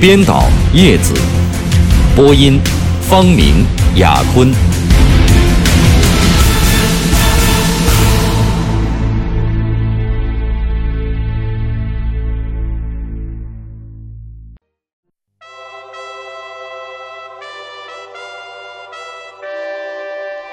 [0.00, 0.44] 编导
[0.74, 1.12] 叶子，
[2.14, 2.60] 播音
[3.02, 4.48] 方明、雅坤。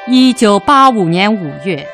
[0.07, 1.87] 一九八五年五月，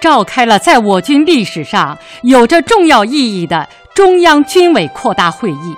[0.00, 5.74] 召开了在我军历史上有着重要意义的中央军委扩大会议。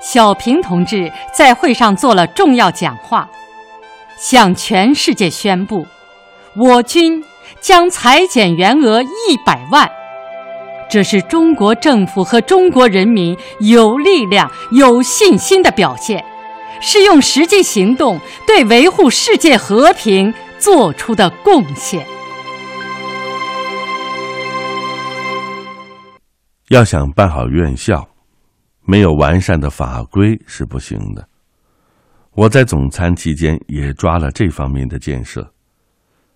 [0.00, 3.28] 小平同志在会上做了重要讲话，
[4.18, 5.86] 向全世界宣布，
[6.56, 7.22] 我军
[7.60, 9.90] 将裁减员额一百万。
[10.88, 16.24] 这是中国政府和中国人民有力量、有信心的表现，
[16.80, 22.04] 是用实际行动对维护世界和平做出的贡献。
[26.70, 28.08] 要想办好院校。
[28.90, 31.24] 没有完善的法规是不行的。
[32.32, 35.48] 我在总参期间也抓了这方面的建设，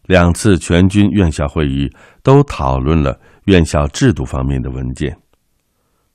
[0.04, 1.90] 两次全军院校会议
[2.22, 5.16] 都讨论了院校制度方面的文件，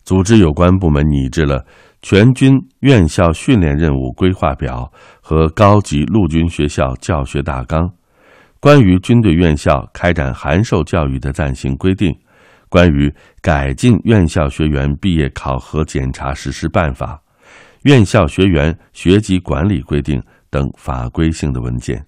[0.05, 1.65] 组织有关部门拟制了
[2.01, 4.89] 全军院校训练任务规划表
[5.21, 7.91] 和高级陆军学校教学大纲，
[8.61, 12.17] 关于军队院校开展函授教育的暂行规定。
[12.69, 17.19] 关于改进院校学员毕业考核检查实施办法、
[17.83, 22.05] 院校学员学籍管理规定等法规性的文件，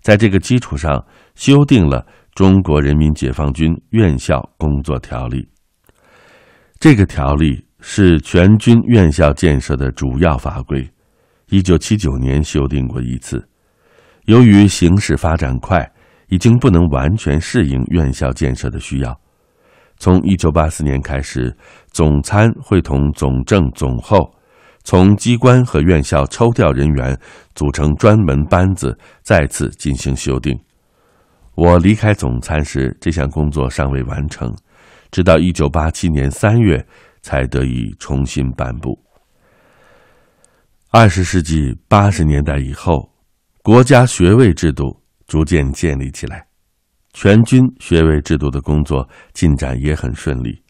[0.00, 1.04] 在这个基础上
[1.34, 2.00] 修订了
[2.34, 5.42] 《中国人民解放军院校工作条例》。
[6.80, 10.88] 这个条例是全军院校建设的主要法规，
[11.50, 13.46] 一九七九年修订过一次。
[14.24, 15.88] 由于形势发展快，
[16.28, 19.20] 已经不能完全适应院校建设的需要。
[20.02, 21.56] 从一九八四年开始，
[21.92, 24.34] 总参会同总政总后，
[24.82, 27.16] 从机关和院校抽调人员，
[27.54, 30.58] 组成专门班子，再次进行修订。
[31.54, 34.52] 我离开总参时，这项工作尚未完成，
[35.12, 36.84] 直到一九八七年三月
[37.20, 38.98] 才得以重新颁布。
[40.90, 43.08] 二十世纪八十年代以后，
[43.62, 46.44] 国家学位制度逐渐建立起来。
[47.12, 50.60] 全军学位制度的工作进展也很顺利。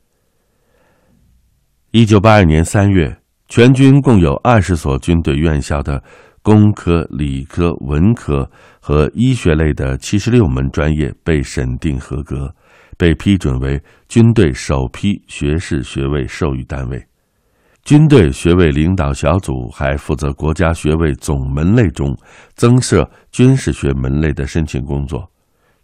[1.92, 3.16] 一九八二年三月，
[3.48, 6.02] 全军共有二十所军队院校的
[6.42, 12.54] 工科、理科、文科和医学类的七十六门专业被审定合格，
[12.96, 17.06] 被批准为军队首批学士学位授予单位。
[17.84, 22.16] 军队学位领导小组还负责国家学位总门类中
[22.54, 25.31] 增设军事学门类的申请工作。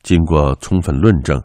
[0.09, 1.39] 经过充分论证，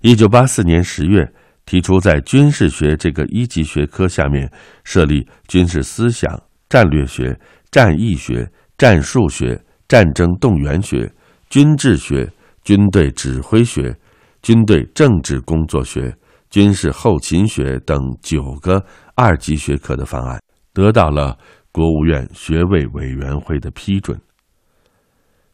[0.00, 1.28] 一九八四年十月
[1.64, 4.48] 提出在军事学这个一级学科下面
[4.84, 7.36] 设立军事思想、战略学、
[7.72, 11.12] 战役学、战术学、战争动员学、
[11.50, 12.30] 军制学、
[12.62, 13.92] 军队指挥学、
[14.40, 16.16] 军队政治工作学、
[16.48, 18.80] 军事后勤学等九个
[19.16, 20.40] 二级学科的方案，
[20.72, 21.36] 得到了
[21.72, 24.16] 国务院学位委员会的批准。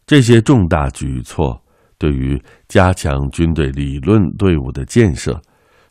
[0.05, 1.62] 这些重大举措。
[2.03, 5.41] 对于加强军队理论队伍的建设，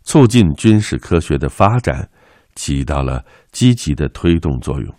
[0.03, 2.09] 促进军事科学的发展，
[2.53, 3.23] 起到了
[3.53, 4.93] 积极的推动作用。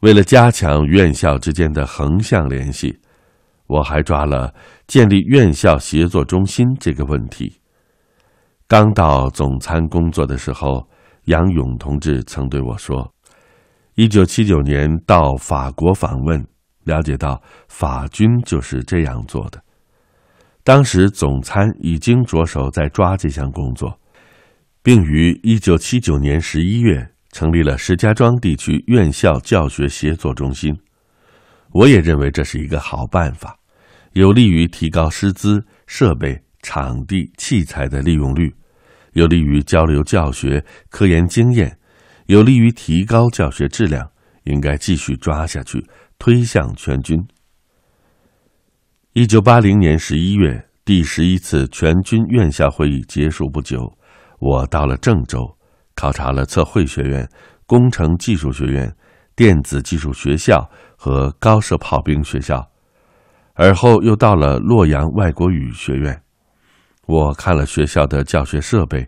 [0.00, 3.00] 为了加强院校之间的横向联系，
[3.66, 4.54] 我还抓了
[4.86, 7.50] 建立院校协作中心这个问题。
[8.68, 10.86] 刚到总参工作的时候，
[11.24, 13.10] 杨勇同志曾对我说
[13.96, 16.46] ：“一九七九年到法国访问。”
[16.84, 19.62] 了解到法军就是这样做的。
[20.62, 23.98] 当时总参已经着手在抓这项工作，
[24.82, 30.74] 并于一九七九年十一月成立了石家庄地区院校教学协作中心。
[31.72, 33.58] 我也认为这是一个好办法，
[34.12, 38.54] 有利于提高师资、设备、场地、器材的利用率，
[39.12, 41.76] 有利于交流教学、科研经验，
[42.26, 44.08] 有利于提高教学质量，
[44.44, 45.84] 应该继续抓下去。
[46.18, 47.18] 推向全军。
[49.12, 53.92] 一九八零年十一月，第十一次全军院校会议结束不久，
[54.40, 55.56] 我到了郑州，
[55.94, 57.28] 考察了测绘学院、
[57.66, 58.92] 工程技术学院、
[59.36, 62.68] 电子技术学校和高射炮兵学校，
[63.54, 66.20] 而后又到了洛阳外国语学院。
[67.06, 69.06] 我看了学校的教学设备，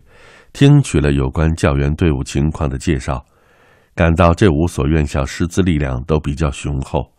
[0.53, 3.25] 听取了有关教员队伍情况的介绍，
[3.97, 7.11] 感到这五所院校师资力量都比较雄厚，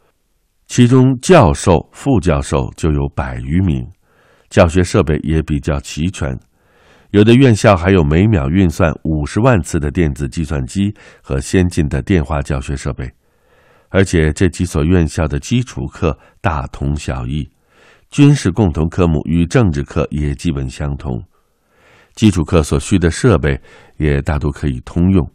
[0.69, 3.85] 其中教授、副教授就有百余名，
[4.49, 6.39] 教学设备也比较齐全。
[7.11, 13.11] 有的院校还有每秒运算五十万次的电子计算机和先进的电话教学设备，
[13.89, 17.51] 而且这几所院校的基础课大同小异，
[18.09, 21.21] 军事共同科目与政治课也基本相同，
[22.15, 23.61] 基础课所需的设备
[23.97, 25.29] 也大都可以通用。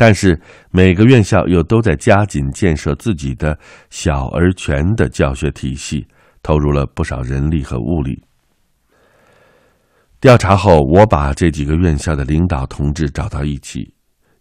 [0.00, 3.58] 但是每个院校又都在加紧建设自己的
[3.90, 6.06] 小而全的教学体系，
[6.42, 8.24] 投入了不少人力和物力。
[10.18, 13.92] 调查后，我把这几个院校的领导同志找到一起，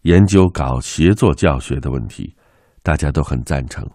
[0.03, 2.33] 研究搞协作教学的问题，
[2.81, 3.85] 大家都很赞成。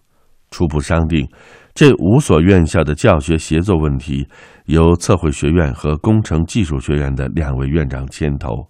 [0.51, 1.27] 初步商定，
[1.73, 4.29] 这五所院校的教学协作问题
[4.67, 8.69] 由测绘学院和工程技术学院的两位院长牵头，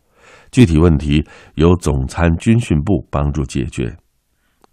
[0.54, 3.92] 具体问题由总参军训部帮助解决。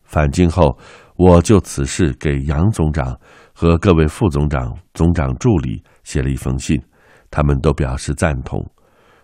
[0.04, 0.78] 返京后，
[1.16, 3.20] 我就此事给杨总长
[3.52, 6.80] 和各位副总长、总长助理写了一封信。
[7.32, 8.64] 他们都表示赞同，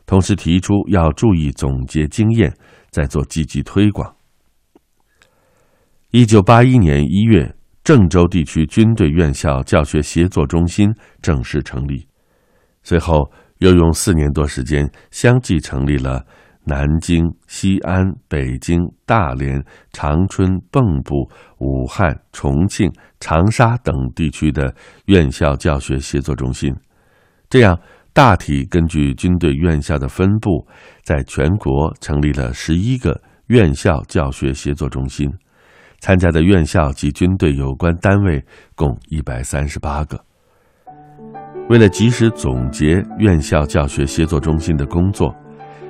[0.07, 2.51] 同时提出要注意总结经验，
[2.89, 4.15] 再做积极推广。
[6.09, 12.07] 一九八一年一月，郑州地区军队院校教学协作中心正式成立，
[12.81, 16.25] 随后又用四年多时间，相继成立了
[16.67, 21.27] 南京、西安、北京、大连、长春、蚌埠、
[21.59, 24.75] 武汉、重庆、长沙等地区的
[25.05, 26.75] 院校教学协作中心，
[27.49, 27.79] 这样。
[28.13, 30.67] 大体根据军队院校的分布，
[31.03, 35.31] 在全国成立了十一个院校教学协作中心，
[35.99, 38.43] 参加的院校及军队有关单位
[38.73, 40.19] 共一百三十八个。
[41.69, 45.31] 为了及时总结院校教学协作中心的工作，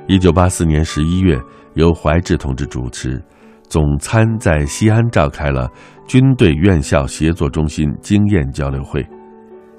[0.08, 1.38] 一九八四年十一月，
[1.74, 3.22] 由怀志同志主持，
[3.68, 5.70] 总参在西安召开了
[6.08, 9.06] 军队院校协作中心经验交流会。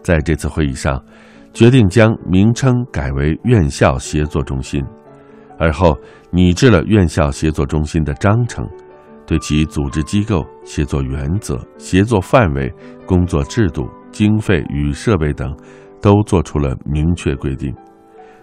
[0.02, 1.02] 在这次会议上。
[1.54, 4.84] 决定将名称改为院校协作中心，
[5.58, 5.96] 而后
[6.30, 8.68] 拟制了院校协作中心的章程，
[9.26, 12.72] 对其组织机构、协作原则、协作范围、
[13.06, 15.52] 工作制度、经费与设备等，
[16.00, 17.74] 都做出了明确规定，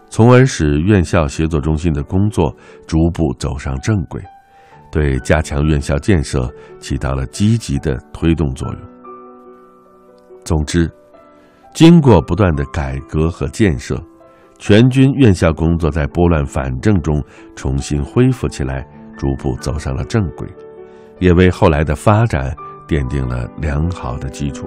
[0.10, 2.56] 从而使院校协作中心的工作
[2.88, 4.22] 逐步走上正轨，
[4.92, 6.50] 对加强院校建设
[6.80, 8.82] 起到了积极的推动作用。
[10.44, 10.90] 总之。
[11.74, 14.02] 经过不断的改革和建设，
[14.58, 17.22] 全军院校工作在拨乱反正中
[17.54, 18.88] 重新恢复起来，
[19.18, 20.48] 逐步走上了正轨，
[21.20, 22.56] 也为后来的发展
[22.88, 24.66] 奠定了良好的基础。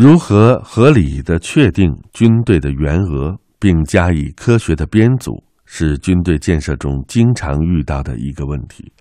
[0.00, 8.92] 如何合理的确定军队的员额，并加以科学的编组，是军队建设中经常遇到的一个问题。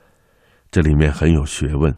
[0.71, 1.95] 这里面很有学问，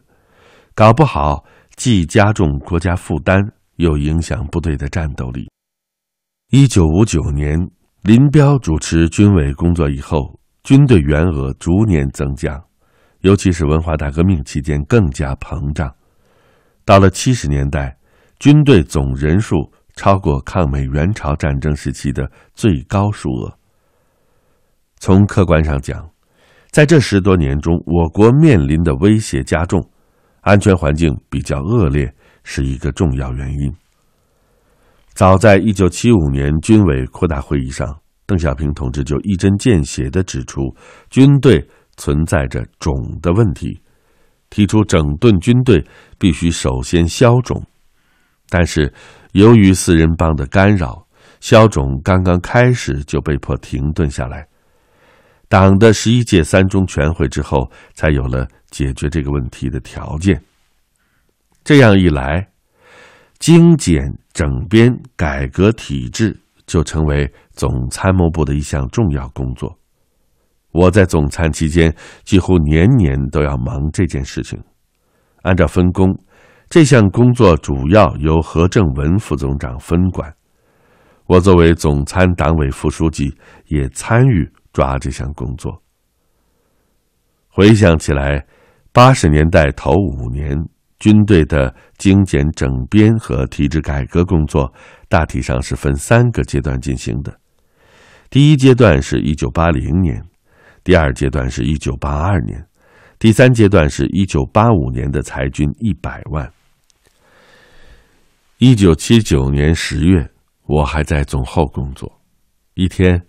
[0.75, 1.45] 搞不好。
[1.77, 3.41] 既加重国家负担，
[3.77, 5.49] 又影响部队的战斗力。
[6.51, 7.57] 一九五九年，
[8.01, 12.61] 林彪主持军委工作以后，军队员额逐年增加，
[13.21, 15.89] 尤其是文化大革命期间更加膨胀。
[16.83, 17.95] 到了七十年代，
[18.39, 23.53] 军队总人数超过抗美援朝战争时期的最高数额。
[24.97, 26.09] 从客观上讲，
[26.71, 29.85] 在这十多年中，我国面临的威胁加重。
[30.41, 32.09] 安全环境比较恶劣
[32.45, 33.69] 是一个重要原因。
[35.13, 40.61] 早在一九七五年军委扩大会议上，邓小平同志就一针见血地指出，
[41.09, 41.67] 军队
[41.97, 43.81] 存在着种的问题，
[44.49, 45.85] 提出整顿军队
[46.17, 47.61] 必须首先消种。
[48.49, 48.91] 但是，
[49.33, 51.05] 由于四人帮的干扰，
[51.39, 54.47] 消种刚刚开始就被迫停顿下来。
[55.47, 58.47] 党的十一届三中全会之后，才有了。
[58.71, 60.39] 解决这个问题的条件。
[61.63, 62.47] 这样一来，
[63.39, 63.99] 精简
[64.31, 69.75] 整编改革体制就成为总参谋部的一项重要工作。
[70.71, 71.91] 我在总参期间
[72.23, 74.61] 几乎年年都要忙这件事情。
[75.41, 76.15] 按照分工，
[76.69, 80.33] 这项工作主要由何正文副总长分管。
[81.25, 83.35] 我作为总参党委副书记，
[83.67, 85.81] 也参与抓这项工作。
[87.47, 88.45] 回想起来。
[88.91, 90.57] 八十年代头五年，
[90.97, 94.73] 军队的精简整编和体制改革工作
[95.07, 97.39] 大体上是分三个阶段进行的。
[98.31, 100.19] 第一阶段是一九八零年，
[100.83, 102.65] 第二阶段是一九八二年，
[103.19, 106.51] 第三阶段是一九八五年的裁军一百万。
[108.61, 110.29] 一九七九年十月，
[110.65, 112.19] 我还在总后工作，
[112.73, 113.25] 一天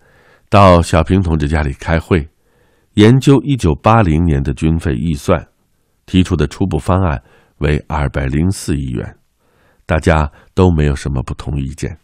[0.49, 2.29] 到小平同志家里开会，
[2.95, 5.47] 研究一九八零年的军费预算，
[6.05, 7.23] 提出的初步方案
[7.59, 9.19] 为二百零四亿元，
[9.87, 11.97] 大家都没有什么不同意见。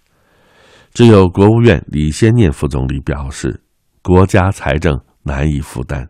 [0.94, 3.60] 只有国务院李先念副总理表示，
[4.04, 6.08] 国家财政难以负担，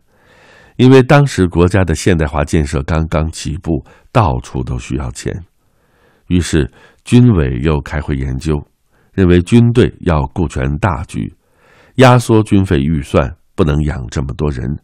[0.75, 5.33] 因为当时国家的现代化建设刚刚起步，到处都需要钱。
[6.27, 6.69] 于是
[7.03, 8.61] 军委又开会研究，
[9.13, 11.33] 认为军队要顾全大局，
[11.95, 14.77] 压缩军费预算不能养这么多人，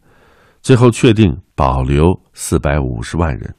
[0.62, 3.54] 最后确定保留四百五十万人。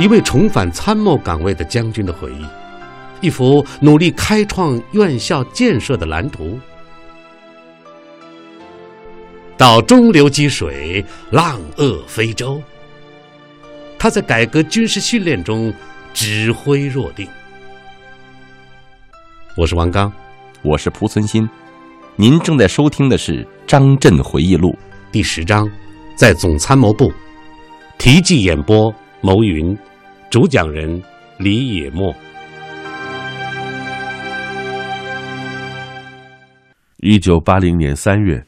[0.00, 2.44] 一位重返参谋岗位的将军的回忆，
[3.20, 6.58] 一幅努力开创院校建设的蓝图。
[9.62, 12.60] 到中流击水，浪遏飞舟。
[13.96, 15.72] 他在改革军事训练中
[16.12, 17.28] 指挥若定。
[19.56, 20.12] 我是王刚，
[20.62, 21.48] 我是蒲存昕，
[22.16, 24.70] 您正在收听的是《张震回忆录》
[25.12, 25.70] 第十章，
[26.16, 27.12] 在总参谋部，
[27.98, 28.92] 题记演播。
[29.20, 29.78] 牟云，
[30.28, 31.00] 主讲人
[31.38, 32.12] 李野墨。
[36.96, 38.44] 一九八零年三月，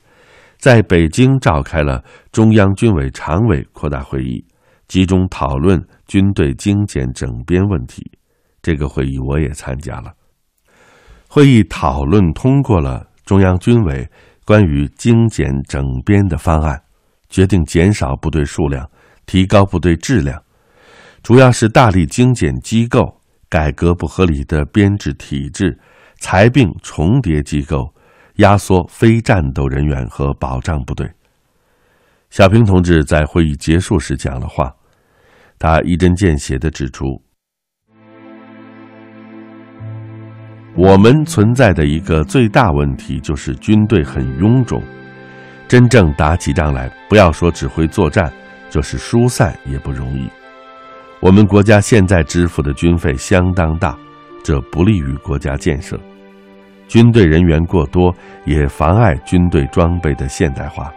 [0.65, 2.03] 在北京召开了
[2.33, 4.43] 中央军委常委扩大会议，
[4.89, 8.03] 集中讨论军队精简整编问题。
[8.63, 10.11] 这个会议我也参加了。
[11.29, 14.09] 会议讨论通过了中央军委
[14.47, 16.81] 关于精简整编的方案，
[17.29, 18.89] 决定减少部队数量，
[19.27, 20.43] 提高部队质量。
[21.23, 25.79] 主要是大力精简机构，改革不合理的编制体制，
[26.21, 27.93] 裁并重叠机构，
[28.37, 31.09] 压缩非战斗人员和保障部队。
[32.31, 34.75] 小平同志在会议结束时讲了话，
[35.59, 37.05] 他一针见血地指出
[40.75, 44.83] ：“我们存在的一个最大问题就是军队很臃肿，
[45.69, 48.33] 真正打起仗来，不要说指挥作战，
[48.69, 50.29] 就是疏散也不容易。”
[51.23, 53.97] 我们国家现在支付的军费相当大，
[54.43, 55.97] 这不利于国家建设。
[56.89, 58.15] 军队人员过多
[58.45, 60.93] 也妨碍军队装备的现代化。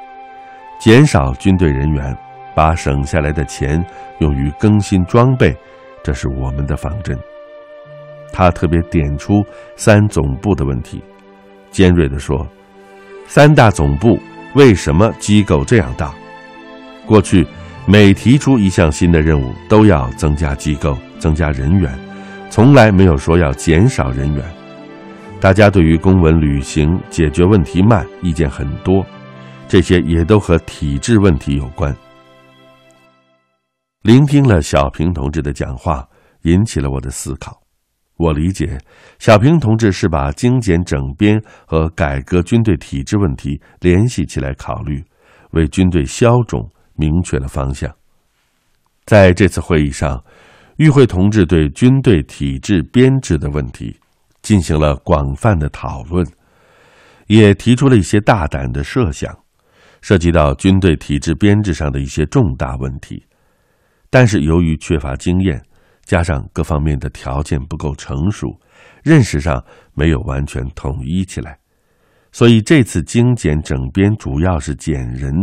[0.79, 2.15] 减少军队人员，
[2.56, 3.84] 把省下来的钱
[4.20, 5.56] 用于更新装备，
[6.03, 7.17] 这是我们的方针。
[8.32, 9.44] 他特别点出
[9.75, 11.03] 三总部的问题，
[11.72, 12.48] 尖锐地说
[13.27, 14.20] ：“三大总部
[14.53, 16.13] 为什么机构这样大？
[17.06, 17.48] 过去。”
[17.89, 21.89] 每提出一项新的任务，都要增加机构、增加人员，
[22.50, 24.44] 从来没有说要减少人员。
[25.39, 29.06] 大家对于公文履行、解决问题慢，意见很多，
[29.67, 31.96] 这些也都和体制问题有关。
[34.01, 36.08] 聆听了小平同志的讲话，
[36.41, 37.62] 引起了我的思考。
[38.17, 38.79] 我理解，
[39.20, 45.03] 小平同志是把精简整编和改革军队体制问题联系起来考虑，
[45.51, 46.67] 为军队消肿。
[47.00, 47.94] 明确了方向。
[49.06, 50.20] 在这次会议上，
[50.77, 53.96] 与会同志对军队体制编制的问题
[54.48, 56.25] 进行了广泛的讨论，
[57.25, 59.38] 也提出了一些大胆的设想，
[60.01, 63.22] 涉及到军队体制编制上的一些重大问题。
[64.10, 65.62] 但是由于缺乏经验，
[66.06, 68.48] 加上各方面的条件不够成熟，
[69.04, 69.62] 认识上
[69.94, 71.60] 没有完全统一起来，
[72.32, 75.34] 所以这次精简整编主要是减人，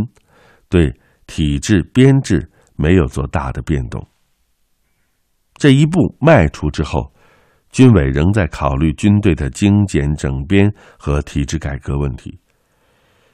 [0.67, 0.91] 对。
[1.27, 4.07] 体制编制没有做大的变动。
[5.55, 7.11] 这一步迈出之后，
[7.75, 12.39] 军委仍在考虑军队的精简整编和体制改革问题。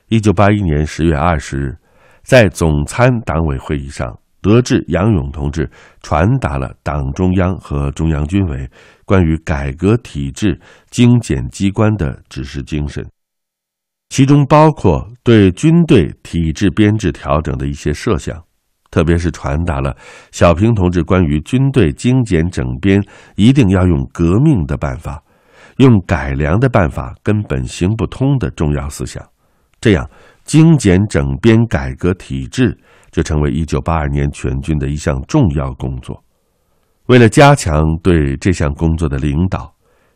[0.07, 1.77] 一九八一年十月二十日，
[2.24, 5.69] 在总参党委会议上，得知杨勇同志
[6.01, 8.67] 传达了党中央和中央军委
[9.05, 13.07] 关于改革体制、精简机关的指示精神。
[14.10, 18.43] 其中包括对军队体制编制调整的一些设想，
[18.91, 19.95] 特别是传达了
[20.31, 23.01] 小平同志关于军队精简整编
[23.36, 25.24] 一定要用革命的办法，
[25.77, 29.25] 用改良的办法根本行不通的重要思想。
[29.79, 30.07] 这样，
[30.43, 32.77] 精简整编改革体制
[33.10, 36.24] 就成为一九八二年全军的一项重要工作。
[37.07, 39.74] 为了加强对这项工作的领导，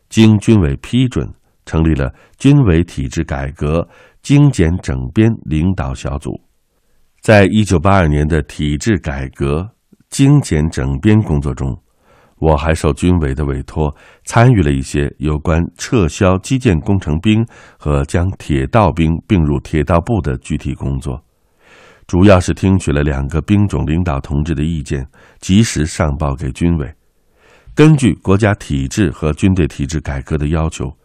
[0.08, 1.28] 经军委批准。
[1.68, 3.84] 成立了军委体制改革
[4.22, 6.30] 精简整编领导小组，
[7.26, 9.68] 在一九八二年的体制改革
[10.10, 11.76] 精简整编工作中，
[12.38, 13.92] 我还受军委的委托，
[14.24, 17.44] 参与了一些有关撤销基建工程兵
[17.80, 21.20] 和将铁道兵并入铁道部的具体工作，
[22.06, 25.04] 主要是听取了两个兵种领导同志的意见，
[25.40, 26.88] 及时上报给军委。
[27.74, 30.96] 根据国家体制和军队体制改革的要求，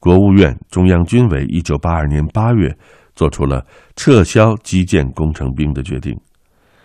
[0.00, 2.74] 国务院、中央军委一九八二年八月
[3.18, 6.16] 做出了撤销基建工程兵的决定。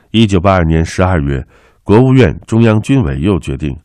[0.10, 1.46] 一九八二年十二月。
[1.86, 3.78] 国务院、中央军委又决定，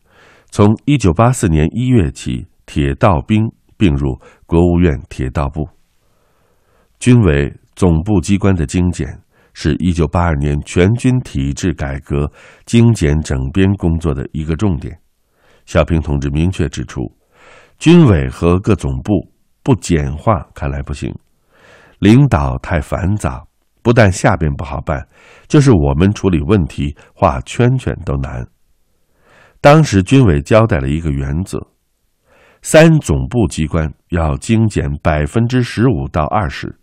[0.51, 5.67] 从一九八四年一月起，铁道兵并入国务院铁道部。
[6.97, 9.05] 军委总部机关的精简，
[9.51, 12.31] 是一九八二年全军体制改革
[12.65, 14.97] 精简整编工作的一个重点。
[15.65, 17.01] 小平同志明确指出，
[17.79, 19.29] 军委和各总部
[19.61, 21.13] 不简化，看来不行，
[21.99, 23.43] 领导太繁杂。
[23.81, 25.07] 不但下边不好办，
[25.47, 28.45] 就是我们处理问题画圈圈都难。
[29.61, 31.57] 当时军委交代了一个原则：
[32.61, 36.77] 三总部机关要精简百分之十五到二十。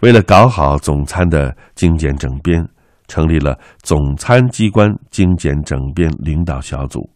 [0.00, 2.66] 为了搞好总参的精简整编，
[3.08, 7.10] 成立了总参机关精简整编领导小组，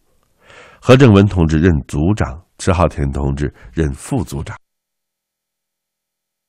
[0.81, 4.55] 何正文同志任组长，迟浩田同志任副组长。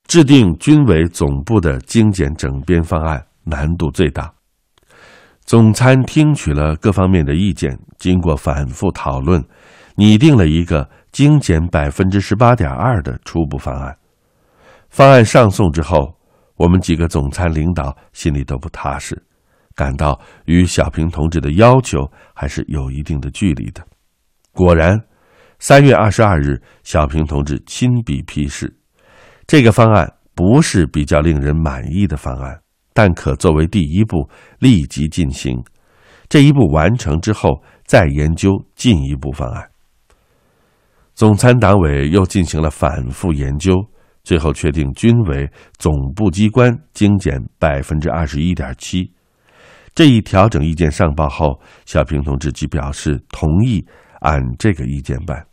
[0.07, 4.33] 制定军委总部的精简整编方案难度最大。
[5.45, 9.43] 总参听取了各方面的意见，经过反复讨论，
[9.97, 13.97] 拟定了一个精简百分之十八点二的初步方案。
[14.89, 16.15] 方案上送之后，
[16.57, 19.21] 我们几个总参领导心里都不踏实，
[19.75, 23.83] 感到与小平同志的要求还是有一定的距离的。
[24.53, 24.97] 果然，
[25.59, 28.82] 三月二十二日，小平同志亲笔批示。
[29.53, 32.59] 这个方案不是比较令人满意的方案，
[32.95, 34.27] 但可作为第一步
[34.61, 35.63] 立即进行。
[36.31, 39.69] 这一步完成之后，再研究进一步方案。
[41.15, 43.75] 总参党委又进行了反复研究，
[44.25, 49.13] 最后确定军委总部机关精简百分之二十一点七。
[49.95, 53.87] 这一调整意见上报后，小平同志即表示同意
[54.21, 55.45] 按这个意见办。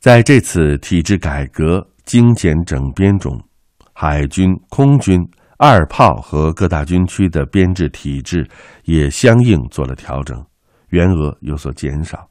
[0.00, 3.40] 在这次体制改革精简整编中，
[3.92, 5.20] 海军、空军、
[5.56, 8.46] 二炮和各大军区的编制体制
[8.84, 10.44] 也相应做了调整，
[10.88, 12.28] 员额有所减少。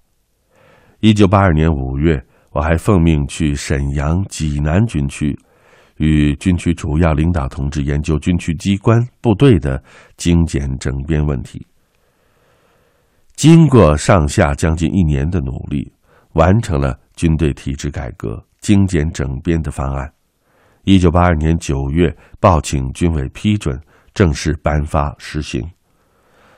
[0.99, 5.37] 一九八二年五月，我还奉命去沈阳、济南军区，
[5.97, 9.81] 与军区主要领导同志研究军区机关部队的
[10.17, 11.65] 精简整编问题。
[13.35, 15.91] 经过上下将近一年的努力，
[16.33, 16.97] 完成了。
[17.13, 20.13] 军队体制改革精简整编的方案，
[20.83, 23.79] 一九八二年九月报请军委批准，
[24.13, 25.67] 正式颁发实行。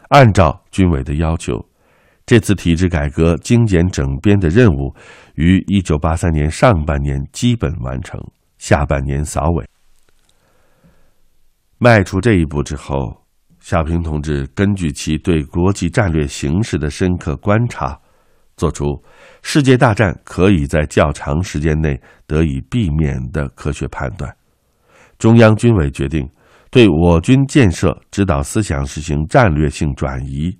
[0.10, 1.66] 按照军委的要求，
[2.26, 4.94] 这次体制改革精简整编的任务
[5.36, 8.20] 于一九八三年上半年基本完成，
[8.58, 9.66] 下半年扫尾。
[11.78, 13.24] 迈出这一步之后，
[13.62, 17.98] 小平同志根据其对国际战略形势的深刻观察。
[18.56, 18.86] 做出
[19.42, 24.34] 世界大战可以在较长时间内得以避免的科学判断，
[25.18, 26.30] 中央军委决定
[26.70, 30.56] 对我军建设指导思想实行战略性转移，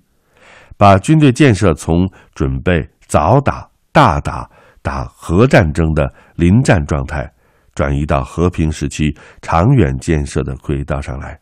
[0.76, 4.50] 把军队建设从准备早打、大打、
[4.82, 7.32] 打核战争的临战状态，
[7.74, 11.38] 转移到和平时期长远建设的轨道上来，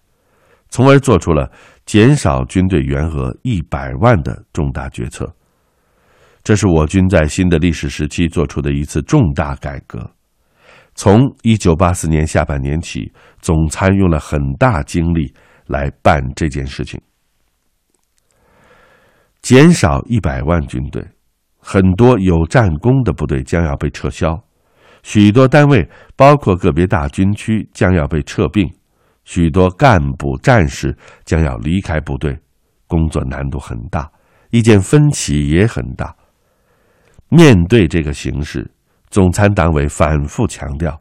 [0.69, 1.51] 从而做出了
[1.87, 5.35] 减少军队员额一百万的重大决策。
[6.45, 10.11] 这是我军在新的历史时期做出的一次重大改革。
[10.95, 15.33] 从一九八四年下半年起，总参用了很大精力
[15.67, 17.01] 来办这件事情。
[19.41, 21.03] 减少一百万军队，
[21.59, 24.39] 很多有战功的部队将要被撤销，
[25.03, 28.69] 许多单位，包括个别大军区将要被撤并，
[29.25, 32.39] 许多干部战士将要离开部队，
[32.87, 34.11] 工作难度很大，
[34.51, 36.15] 意见分歧也很大。
[37.35, 38.71] 面对这个形势，
[39.09, 41.01] 总参党委反复强调，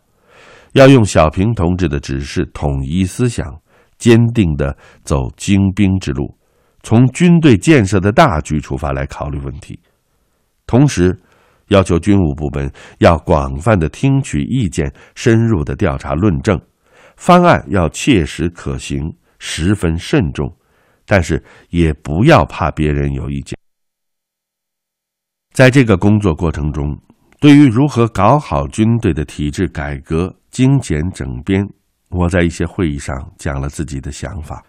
[0.72, 3.54] 要用小平同志的指示统一思想，
[3.98, 6.34] 坚定地走精兵之路，
[6.84, 9.78] 从军队建设的大局出发来考虑问题。
[10.66, 11.20] 同时，
[11.68, 16.58] 要求军务部门要广泛的听取意见，深入的调查论证，
[17.18, 19.02] 方案要切实可行，
[19.38, 20.50] 十分慎重，
[21.06, 23.58] 但是也不要怕别人有意见。
[25.54, 26.98] 在这个工作过程中，
[27.42, 31.68] 对于如何搞好军队的体制改革、精简整编，
[32.10, 34.64] 我在一些会议上讲了自己的想法。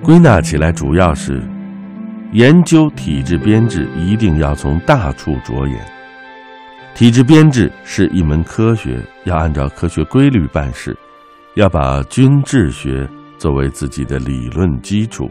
[0.00, 1.42] 归纳起来，主要是
[2.32, 5.84] 研究体制编制，一定要从大处着眼。
[6.94, 10.96] 体制编制是一门科学，要按照科学规律办事，
[11.56, 15.28] 要把军治学作为自己的理论基础。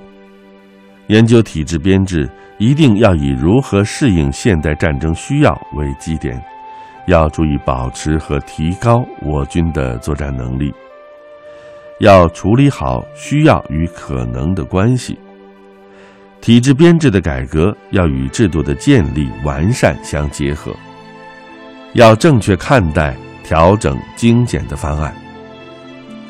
[1.07, 6.41] 研究体制编制，一定要以如何适应现代战争需要为基点，
[7.07, 10.73] 要注意保持和提高我军的作战能力，
[11.99, 15.17] 要处理好需要与可能的关系。
[16.41, 20.75] 体制编制的改革要与制度的建立完善相结合。
[21.93, 25.15] 要正确看待调整精简的方案，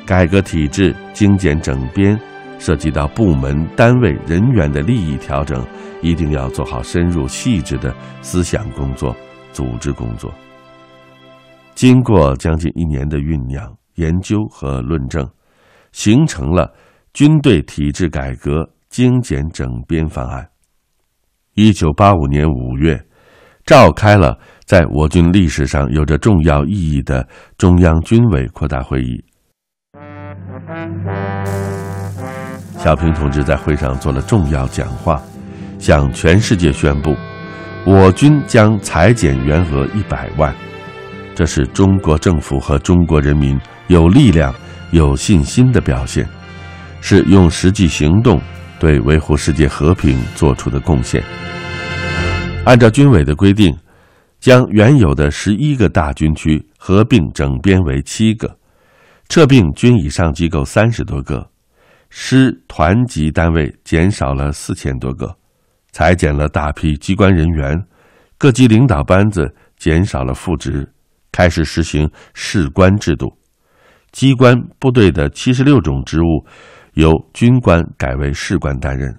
[0.06, 2.18] 改革体制、精简整编，
[2.60, 5.66] 涉及到部门单位人员的利益调整，
[6.02, 9.16] 一定要做好深入细致的思想工作、
[9.52, 10.34] 组织工作。
[11.74, 15.30] 经过将近一年的酝酿、研究和论证，
[15.92, 16.74] 形成了
[17.14, 20.48] 军队体制改革精简整编方案。
[21.54, 23.02] 一九八五年五月，
[23.66, 24.38] 召开了。
[24.66, 29.24] 在我军历史上有着重要意义的中央军委扩大会议，
[32.86, 35.20] 小平同志在会上做了重要讲话，
[35.80, 37.16] 向全世界宣布，
[37.84, 40.54] 我军将裁减员额一百万，
[41.34, 44.54] 这是中国政府和中国人民有力量、
[44.92, 46.30] 有信心的表现，
[47.02, 48.40] 是用实际行动
[48.80, 51.24] 对维护世界和平做出的贡献。
[52.66, 53.76] 按照军委的规定。
[54.40, 58.58] 将原有的十一个大军区合并整编为七个，
[59.28, 61.50] 撤并军以上机构三十多个，
[62.10, 65.36] 师团级单位减少了四千多个，
[65.92, 67.78] 裁减了大批机关人员，
[68.38, 70.92] 各级领导班子减少了副职，
[71.32, 73.28] 开始实行士官制度，
[74.12, 76.46] 机关部队的七十六种职务
[76.94, 79.14] 由军官改为士官担任，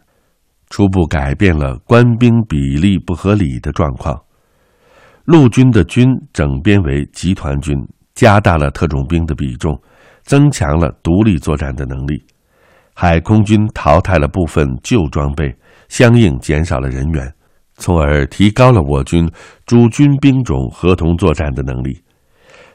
[0.71, 4.19] 初步改变了官兵比例不合理的状况。
[5.25, 7.77] 陆军的军整编为集团军，
[8.15, 9.79] 加大了特种兵的比重，
[10.23, 12.25] 增强了独立作战的能力。
[12.99, 15.55] 海空军淘汰了部分旧装备，
[15.91, 17.31] 相应减少了人员，
[17.75, 19.31] 从而提高了我军
[19.67, 22.03] 诸军兵种合同作战的能力。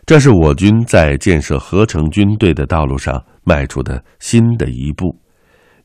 [0.05, 5.19] 这是我军在建设合成军队的道路上迈出的新的一步，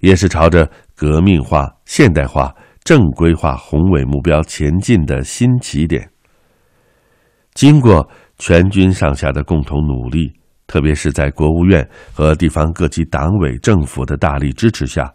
[0.01, 6.07] 也是朝着革命化、现代化、正规化宏伟目标前进的新起点。
[7.55, 10.31] 经过全军上下的共同努力，
[10.67, 15.13] 特别是在国务院和地方各级党委政府的大力支持下，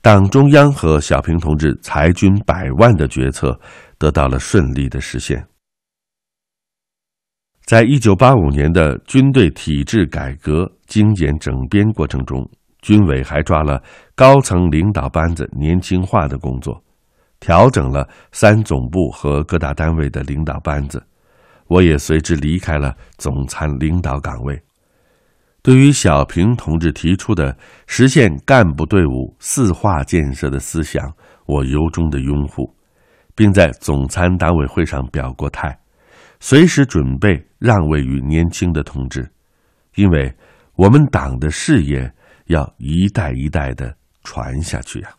[0.00, 3.58] 党中央和小平同志裁军百万的决策
[3.98, 5.46] 得到了顺利的实现。
[7.64, 12.46] 在一九八五年的军队体制改革精简整编过程中，
[12.82, 13.80] 军委还抓了
[14.14, 16.82] 高层领导班子年轻化的工作，
[17.38, 21.02] 调整了三总部和各大单位的领导班子。
[21.68, 24.60] 我也随之离开了总参领导岗位。
[25.62, 31.08] 对于小平同志提出的实现干部队伍四化建设的思想，
[31.46, 32.74] 我由衷的拥护，
[33.36, 35.78] 并在总参党委会上表过态，
[36.40, 39.30] 随时准备让位于年轻的同志，
[39.94, 40.34] 因为
[40.74, 42.12] 我们党的事业
[42.46, 43.94] 要一代一代的
[44.24, 45.10] 传下去呀。